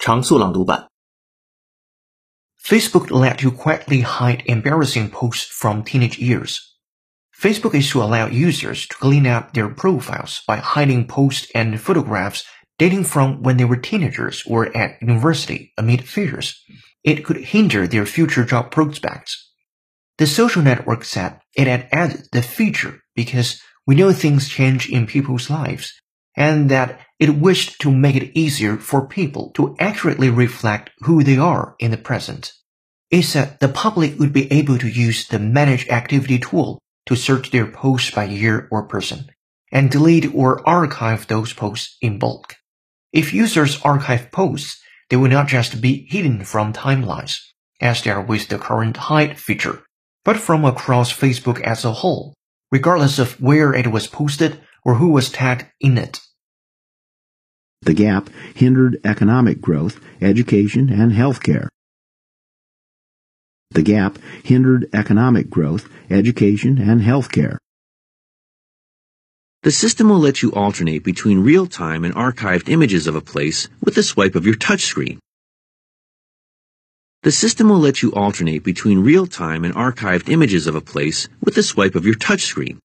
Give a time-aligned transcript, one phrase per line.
[0.00, 0.88] 常速朗读版。
[2.62, 6.58] Facebook let you quietly hide embarrassing posts from teenage years.
[7.32, 12.44] Facebook is to allow users to clean up their profiles by hiding posts and photographs
[12.78, 16.62] dating from when they were teenagers or at university amid fears
[17.04, 19.52] it could hinder their future job prospects.
[20.18, 25.06] The social network said it had added the feature because we know things change in
[25.06, 25.92] people's lives
[26.35, 31.37] and that it wished to make it easier for people to accurately reflect who they
[31.37, 32.53] are in the present.
[33.09, 37.51] It said the public would be able to use the Manage Activity tool to search
[37.51, 39.25] their posts by year or person,
[39.71, 42.55] and delete or archive those posts in bulk.
[43.11, 47.39] If users archive posts, they will not just be hidden from timelines,
[47.81, 49.83] as they are with the current hide feature,
[50.23, 52.33] but from across Facebook as a whole,
[52.71, 56.19] regardless of where it was posted or who was tagged in it.
[57.81, 61.67] The gap hindered economic growth, education, and healthcare.
[63.71, 67.57] The gap hindered economic growth, education, and healthcare.
[69.63, 73.97] The system will let you alternate between real-time and archived images of a place with
[73.97, 75.19] a swipe of your touchscreen.
[77.23, 81.57] The system will let you alternate between real-time and archived images of a place with
[81.57, 82.79] a swipe of your touchscreen.